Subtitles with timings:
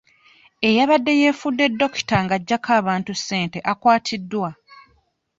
[0.67, 4.49] Eyabadde yeefudde dokita ng'aggyako abantu ssente akwatiddwa.